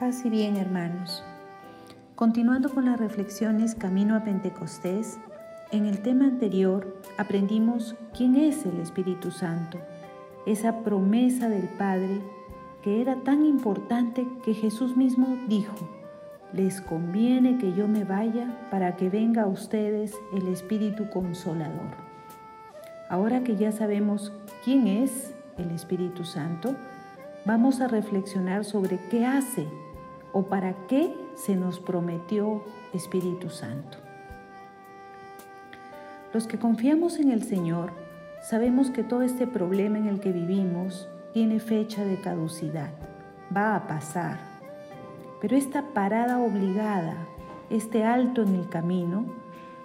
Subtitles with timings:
[0.00, 1.22] Paz y bien, hermanos.
[2.14, 5.18] Continuando con las reflexiones camino a Pentecostés,
[5.72, 9.78] en el tema anterior aprendimos quién es el Espíritu Santo,
[10.46, 12.22] esa promesa del Padre
[12.82, 15.76] que era tan importante que Jesús mismo dijo,
[16.54, 21.94] les conviene que yo me vaya para que venga a ustedes el Espíritu Consolador.
[23.10, 24.32] Ahora que ya sabemos
[24.64, 26.74] quién es el Espíritu Santo,
[27.44, 29.68] vamos a reflexionar sobre qué hace
[30.32, 32.62] o para qué se nos prometió
[32.92, 33.98] Espíritu Santo.
[36.32, 37.92] Los que confiamos en el Señor
[38.42, 42.90] sabemos que todo este problema en el que vivimos tiene fecha de caducidad,
[43.54, 44.38] va a pasar.
[45.40, 47.16] Pero esta parada obligada,
[47.70, 49.24] este alto en el camino,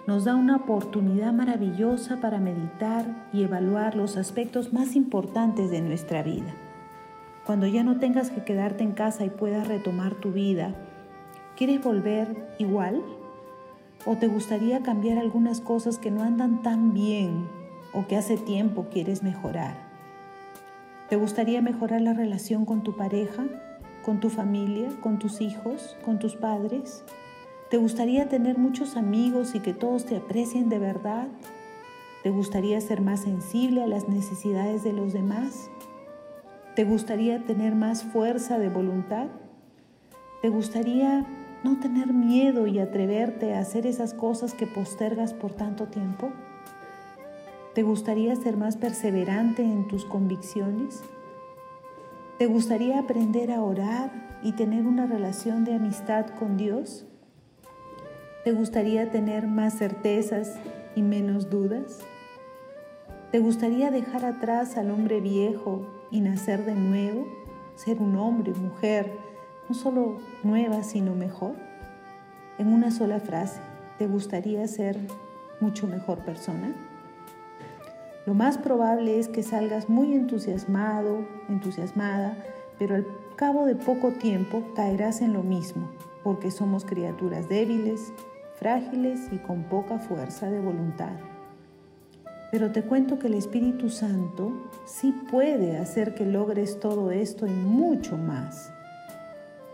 [0.06, 6.22] nos da una oportunidad maravillosa para meditar y evaluar los aspectos más importantes de nuestra
[6.22, 6.54] vida
[7.46, 10.74] cuando ya no tengas que quedarte en casa y puedas retomar tu vida,
[11.56, 13.04] ¿quieres volver igual?
[14.04, 17.48] ¿O te gustaría cambiar algunas cosas que no andan tan bien
[17.92, 19.76] o que hace tiempo quieres mejorar?
[21.08, 23.44] ¿Te gustaría mejorar la relación con tu pareja,
[24.04, 27.04] con tu familia, con tus hijos, con tus padres?
[27.70, 31.28] ¿Te gustaría tener muchos amigos y que todos te aprecien de verdad?
[32.24, 35.70] ¿Te gustaría ser más sensible a las necesidades de los demás?
[36.76, 39.28] ¿Te gustaría tener más fuerza de voluntad?
[40.42, 41.24] ¿Te gustaría
[41.64, 46.28] no tener miedo y atreverte a hacer esas cosas que postergas por tanto tiempo?
[47.74, 51.02] ¿Te gustaría ser más perseverante en tus convicciones?
[52.38, 54.10] ¿Te gustaría aprender a orar
[54.42, 57.06] y tener una relación de amistad con Dios?
[58.44, 60.58] ¿Te gustaría tener más certezas
[60.94, 62.00] y menos dudas?
[63.32, 67.26] ¿Te gustaría dejar atrás al hombre viejo y nacer de nuevo,
[67.74, 69.12] ser un hombre, mujer,
[69.68, 71.54] no solo nueva, sino mejor?
[72.58, 73.60] En una sola frase,
[73.98, 74.98] ¿te gustaría ser
[75.60, 76.74] mucho mejor persona?
[78.26, 82.36] Lo más probable es que salgas muy entusiasmado, entusiasmada,
[82.78, 83.06] pero al
[83.36, 85.88] cabo de poco tiempo caerás en lo mismo,
[86.24, 88.12] porque somos criaturas débiles,
[88.58, 91.12] frágiles y con poca fuerza de voluntad.
[92.50, 94.52] Pero te cuento que el Espíritu Santo
[94.84, 98.72] sí puede hacer que logres todo esto y mucho más.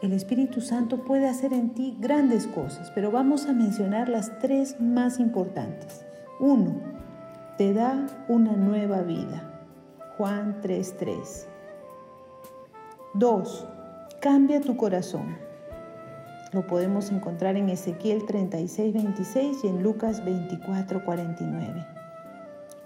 [0.01, 4.81] El Espíritu Santo puede hacer en ti grandes cosas, pero vamos a mencionar las tres
[4.81, 6.05] más importantes.
[6.41, 6.75] Uno,
[7.57, 9.49] te da una nueva vida.
[10.17, 11.47] Juan 3:3.
[13.15, 13.69] Dos,
[14.21, 15.37] cambia tu corazón.
[16.53, 22.02] Lo podemos encontrar en Ezequiel 36:26 y en Lucas 24:49.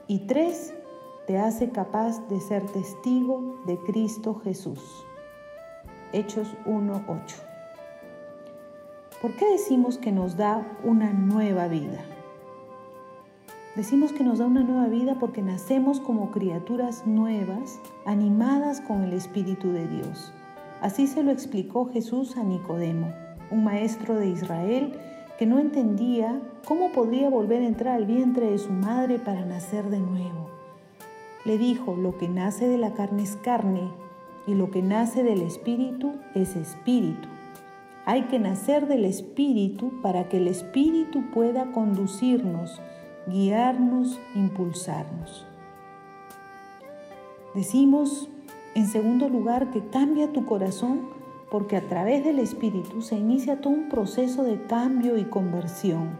[0.08, 0.72] Y tres,
[1.26, 5.04] te hace capaz de ser testigo de Cristo Jesús.
[6.12, 7.18] Hechos 1.8.
[9.20, 12.04] ¿Por qué decimos que nos da una nueva vida?
[13.74, 19.12] Decimos que nos da una nueva vida porque nacemos como criaturas nuevas, animadas con el
[19.12, 20.32] Espíritu de Dios.
[20.82, 23.12] Así se lo explicó Jesús a Nicodemo,
[23.50, 24.96] un maestro de Israel
[25.38, 29.90] que no entendía cómo podría volver a entrar al vientre de su madre para nacer
[29.90, 30.48] de nuevo.
[31.44, 33.90] Le dijo, lo que nace de la carne es carne
[34.46, 37.28] y lo que nace del espíritu es espíritu.
[38.04, 42.80] Hay que nacer del espíritu para que el espíritu pueda conducirnos,
[43.26, 45.44] guiarnos, impulsarnos.
[47.54, 48.28] Decimos,
[48.74, 51.15] en segundo lugar, que cambia tu corazón
[51.50, 56.18] porque a través del Espíritu se inicia todo un proceso de cambio y conversión.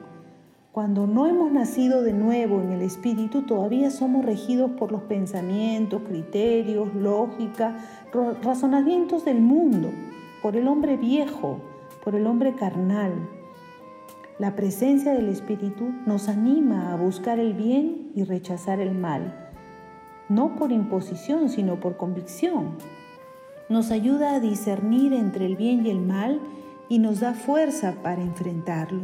[0.73, 6.03] Cuando no hemos nacido de nuevo en el Espíritu, todavía somos regidos por los pensamientos,
[6.03, 7.79] criterios, lógica,
[8.43, 9.91] razonamientos del mundo,
[10.43, 11.59] por el hombre viejo,
[12.05, 13.13] por el hombre carnal.
[14.39, 19.51] La presencia del Espíritu nos anima a buscar el bien y rechazar el mal,
[20.29, 22.77] no por imposición, sino por convicción
[23.69, 26.41] nos ayuda a discernir entre el bien y el mal
[26.89, 29.03] y nos da fuerza para enfrentarlo.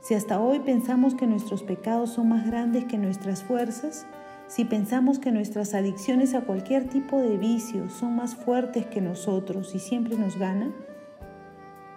[0.00, 4.06] Si hasta hoy pensamos que nuestros pecados son más grandes que nuestras fuerzas,
[4.48, 9.74] si pensamos que nuestras adicciones a cualquier tipo de vicio son más fuertes que nosotros
[9.74, 10.74] y siempre nos ganan,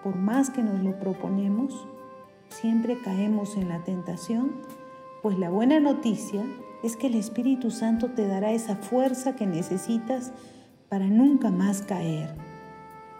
[0.03, 1.85] por más que nos lo proponemos,
[2.49, 4.61] siempre caemos en la tentación,
[5.21, 6.43] pues la buena noticia
[6.83, 10.31] es que el Espíritu Santo te dará esa fuerza que necesitas
[10.89, 12.29] para nunca más caer.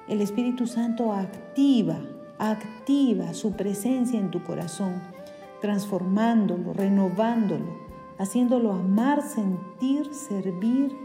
[0.07, 1.99] El Espíritu Santo activa,
[2.39, 5.01] activa su presencia en tu corazón,
[5.59, 7.65] transformándolo, renovándolo,
[8.17, 10.95] haciéndolo amar, sentir, servir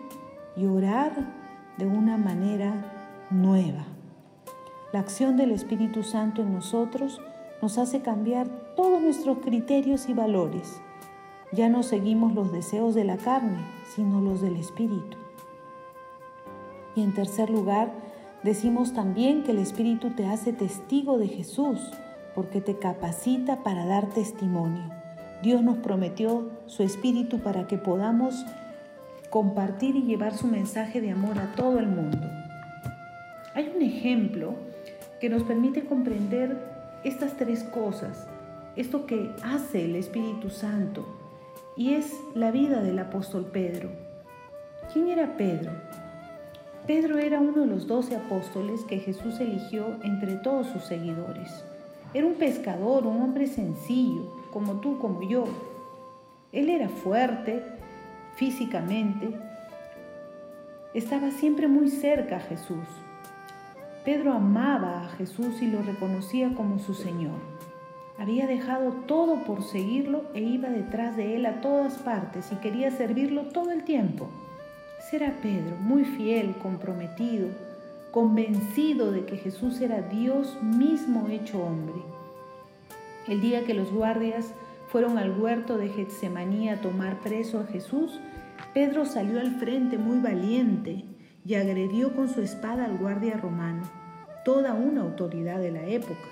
[0.57, 1.35] y orar
[1.79, 3.85] de una manera nueva.
[4.93, 7.21] La acción del Espíritu Santo en nosotros
[7.61, 10.81] nos hace cambiar todos nuestros criterios y valores.
[11.53, 13.59] Ya no seguimos los deseos de la carne,
[13.95, 15.17] sino los del Espíritu.
[16.95, 17.93] Y en tercer lugar,
[18.43, 21.79] decimos también que el Espíritu te hace testigo de Jesús,
[22.35, 24.85] porque te capacita para dar testimonio.
[25.43, 28.45] Dios nos prometió su Espíritu para que podamos
[29.31, 32.29] compartir y llevar su mensaje de amor a todo el mundo.
[33.55, 34.55] Hay un ejemplo
[35.21, 36.59] que nos permite comprender
[37.05, 38.27] estas tres cosas,
[38.77, 41.05] esto que hace el Espíritu Santo,
[41.77, 43.91] y es la vida del apóstol Pedro.
[44.93, 45.73] ¿Quién era Pedro?
[46.87, 51.65] Pedro era uno de los doce apóstoles que Jesús eligió entre todos sus seguidores.
[52.13, 55.45] Era un pescador, un hombre sencillo, como tú, como yo.
[56.51, 57.63] Él era fuerte
[58.35, 59.29] físicamente,
[60.93, 62.87] estaba siempre muy cerca a Jesús.
[64.05, 67.39] Pedro amaba a Jesús y lo reconocía como su Señor.
[68.19, 72.91] Había dejado todo por seguirlo e iba detrás de él a todas partes y quería
[72.91, 74.29] servirlo todo el tiempo.
[75.11, 77.49] Será Pedro, muy fiel, comprometido,
[78.13, 82.01] convencido de que Jesús era Dios mismo hecho hombre.
[83.27, 84.53] El día que los guardias
[84.89, 88.21] fueron al huerto de Getsemaní a tomar preso a Jesús,
[88.75, 91.05] Pedro salió al frente muy valiente
[91.45, 93.83] y agredió con su espada al guardia romano,
[94.45, 96.29] toda una autoridad de la época,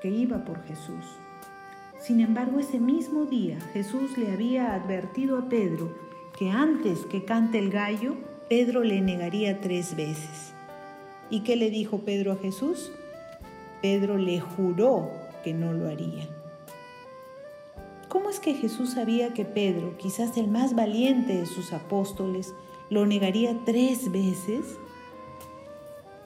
[0.00, 1.04] que iba por Jesús.
[1.98, 7.58] Sin embargo, ese mismo día Jesús le había advertido a Pedro que antes que cante
[7.58, 8.14] el gallo,
[8.48, 10.52] Pedro le negaría tres veces.
[11.30, 12.90] ¿Y qué le dijo Pedro a Jesús?
[13.80, 15.10] Pedro le juró
[15.42, 16.28] que no lo haría.
[18.08, 22.54] ¿Cómo es que Jesús sabía que Pedro, quizás el más valiente de sus apóstoles,
[22.90, 24.78] lo negaría tres veces?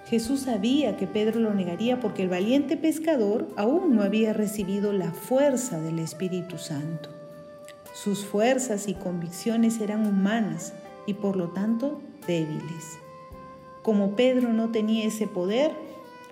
[0.07, 5.13] Jesús sabía que Pedro lo negaría porque el valiente pescador aún no había recibido la
[5.13, 7.18] fuerza del Espíritu Santo.
[8.05, 10.73] Sus fuerzas y convicciones eran humanas
[11.07, 12.97] y por lo tanto débiles.
[13.83, 15.73] Como Pedro no tenía ese poder,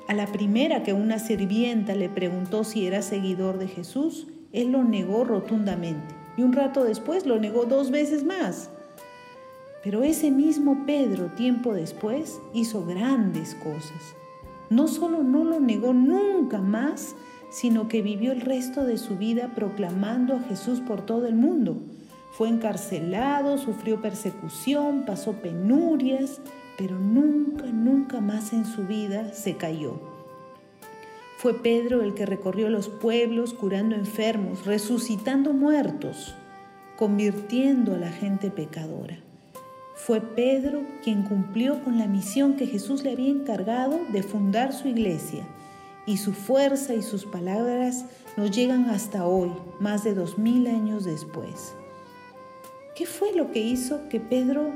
[0.07, 4.85] a la primera que una sirvienta le preguntó si era seguidor de Jesús, él lo
[4.85, 8.71] negó rotundamente y un rato después lo negó dos veces más.
[9.83, 14.15] Pero ese mismo Pedro, tiempo después, hizo grandes cosas.
[14.71, 17.17] No solo no lo negó nunca más,
[17.51, 21.77] sino que vivió el resto de su vida proclamando a Jesús por todo el mundo.
[22.33, 26.41] Fue encarcelado, sufrió persecución, pasó penurias,
[26.77, 29.99] pero nunca, nunca más en su vida se cayó.
[31.39, 36.35] Fue Pedro el que recorrió los pueblos curando enfermos, resucitando muertos,
[36.97, 39.19] convirtiendo a la gente pecadora.
[39.95, 44.89] Fue Pedro quien cumplió con la misión que Jesús le había encargado de fundar su
[44.89, 45.47] iglesia
[46.07, 48.05] y su fuerza y sus palabras
[48.37, 49.51] nos llegan hasta hoy,
[49.81, 51.75] más de dos mil años después.
[52.95, 54.71] ¿Qué fue lo que hizo que Pedro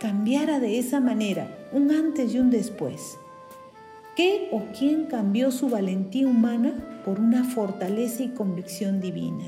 [0.00, 3.18] cambiara de esa manera, un antes y un después?
[4.16, 9.44] ¿Qué o quién cambió su valentía humana por una fortaleza y convicción divina?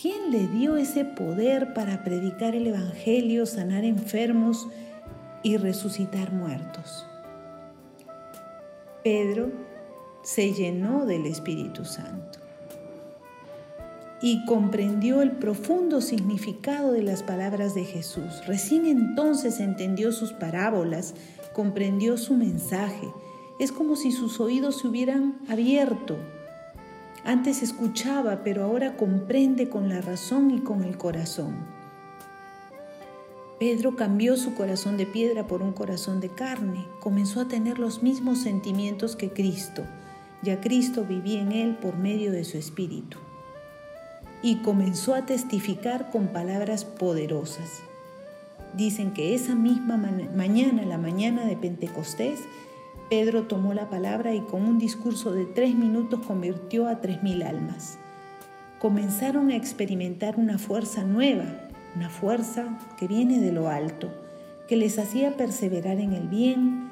[0.00, 4.68] ¿Quién le dio ese poder para predicar el Evangelio, sanar enfermos
[5.42, 7.06] y resucitar muertos?
[9.02, 9.50] Pedro
[10.24, 12.40] se llenó del Espíritu Santo
[14.22, 18.40] y comprendió el profundo significado de las palabras de Jesús.
[18.46, 21.12] Recién entonces entendió sus parábolas,
[21.52, 23.12] comprendió su mensaje,
[23.58, 26.16] es como si sus oídos se hubieran abierto.
[27.22, 31.54] Antes escuchaba, pero ahora comprende con la razón y con el corazón.
[33.60, 38.02] Pedro cambió su corazón de piedra por un corazón de carne, comenzó a tener los
[38.02, 39.84] mismos sentimientos que Cristo,
[40.44, 43.18] ya Cristo vivía en él por medio de su espíritu.
[44.42, 47.82] Y comenzó a testificar con palabras poderosas.
[48.76, 52.40] Dicen que esa misma mañana, la mañana de Pentecostés,
[53.08, 57.42] Pedro tomó la palabra y con un discurso de tres minutos convirtió a tres mil
[57.42, 57.98] almas.
[58.78, 61.44] Comenzaron a experimentar una fuerza nueva,
[61.96, 64.10] una fuerza que viene de lo alto,
[64.68, 66.83] que les hacía perseverar en el bien,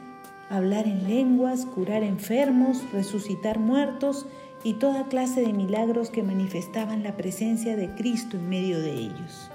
[0.53, 4.27] hablar en lenguas, curar enfermos, resucitar muertos
[4.63, 9.51] y toda clase de milagros que manifestaban la presencia de Cristo en medio de ellos.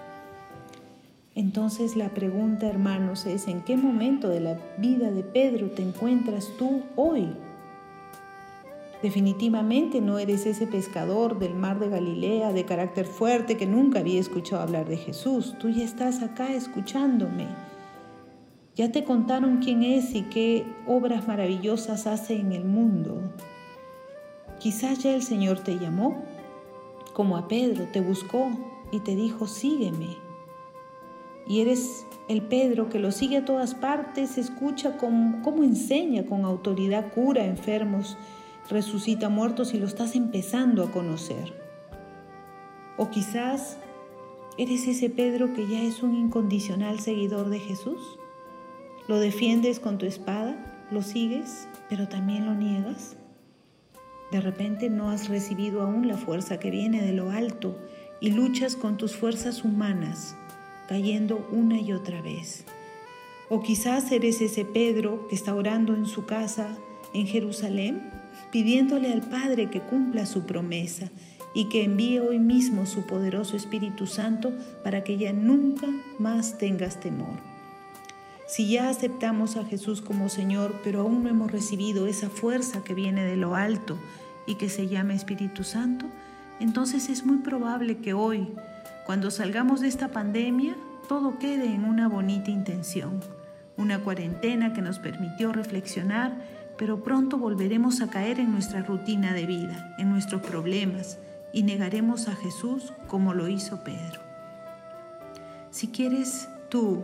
[1.35, 6.51] Entonces la pregunta, hermanos, es ¿en qué momento de la vida de Pedro te encuentras
[6.57, 7.27] tú hoy?
[9.03, 14.19] Definitivamente no eres ese pescador del mar de Galilea de carácter fuerte que nunca había
[14.19, 15.53] escuchado hablar de Jesús.
[15.59, 17.66] Tú ya estás acá escuchándome.
[18.77, 23.19] Ya te contaron quién es y qué obras maravillosas hace en el mundo.
[24.59, 26.23] Quizás ya el Señor te llamó,
[27.11, 28.51] como a Pedro, te buscó
[28.91, 30.15] y te dijo, sígueme.
[31.47, 37.11] Y eres el Pedro que lo sigue a todas partes, escucha cómo, enseña con autoridad,
[37.11, 38.15] cura enfermos,
[38.69, 41.51] resucita muertos y lo estás empezando a conocer.
[42.95, 43.79] O quizás
[44.59, 48.19] eres ese Pedro que ya es un incondicional seguidor de Jesús
[49.07, 50.57] ¿Lo defiendes con tu espada?
[50.91, 53.15] ¿Lo sigues, pero también lo niegas?
[54.31, 57.77] De repente no has recibido aún la fuerza que viene de lo alto
[58.19, 60.35] y luchas con tus fuerzas humanas,
[60.89, 62.65] cayendo una y otra vez.
[63.49, 66.77] O quizás eres ese Pedro que está orando en su casa
[67.13, 68.09] en Jerusalén,
[68.51, 71.09] pidiéndole al Padre que cumpla su promesa
[71.53, 74.51] y que envíe hoy mismo su poderoso Espíritu Santo
[74.83, 75.87] para que ya nunca
[76.19, 77.56] más tengas temor.
[78.47, 82.93] Si ya aceptamos a Jesús como Señor, pero aún no hemos recibido esa fuerza que
[82.93, 83.97] viene de lo alto
[84.45, 86.05] y que se llama Espíritu Santo,
[86.61, 88.47] entonces es muy probable que hoy,
[89.05, 90.77] cuando salgamos de esta pandemia,
[91.09, 93.19] todo quede en una bonita intención,
[93.75, 96.41] una cuarentena que nos permitió reflexionar,
[96.77, 101.19] pero pronto volveremos a caer en nuestra rutina de vida, en nuestros problemas,
[101.51, 104.21] y negaremos a Jesús como lo hizo Pedro.
[105.69, 107.03] Si quieres tú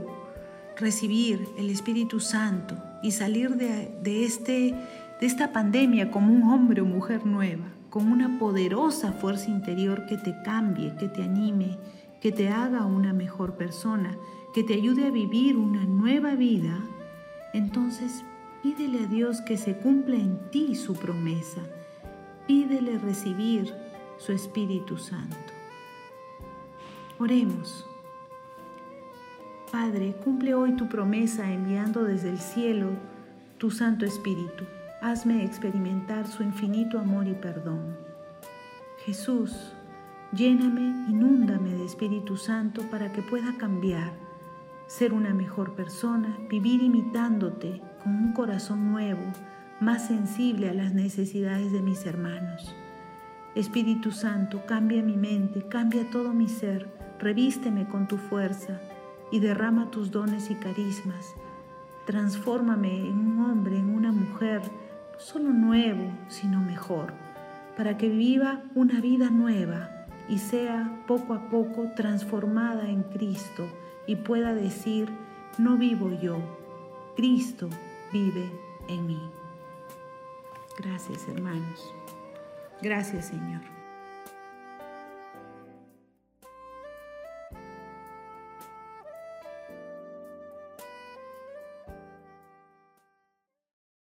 [0.77, 4.73] recibir el Espíritu Santo y salir de, este,
[5.19, 10.17] de esta pandemia como un hombre o mujer nueva, con una poderosa fuerza interior que
[10.17, 11.77] te cambie, que te anime,
[12.21, 14.17] que te haga una mejor persona,
[14.53, 16.79] que te ayude a vivir una nueva vida,
[17.53, 18.23] entonces
[18.61, 21.61] pídele a Dios que se cumpla en ti su promesa.
[22.47, 23.73] Pídele recibir
[24.17, 25.37] su Espíritu Santo.
[27.19, 27.85] Oremos.
[29.73, 32.91] Padre, cumple hoy tu promesa enviando desde el cielo
[33.57, 34.65] tu Santo Espíritu.
[35.01, 37.97] Hazme experimentar su infinito amor y perdón.
[39.03, 39.73] Jesús,
[40.31, 44.13] lléname, inúndame de Espíritu Santo para que pueda cambiar,
[44.85, 49.23] ser una mejor persona, vivir imitándote con un corazón nuevo,
[49.79, 52.75] más sensible a las necesidades de mis hermanos.
[53.55, 56.87] Espíritu Santo, cambia mi mente, cambia todo mi ser,
[57.17, 58.79] revísteme con tu fuerza
[59.33, 61.33] y derrama tus dones y carismas.
[62.05, 64.61] Transfórmame en un hombre, en una mujer,
[65.11, 67.13] no solo nuevo, sino mejor,
[67.75, 69.89] para que viva una vida nueva
[70.29, 73.65] y sea poco a poco transformada en Cristo
[74.05, 75.09] y pueda decir,
[75.57, 76.37] no vivo yo,
[77.15, 77.69] Cristo
[78.11, 78.51] vive
[78.87, 79.31] en mí.
[80.77, 81.91] Gracias hermanos.
[82.83, 83.72] Gracias Señor.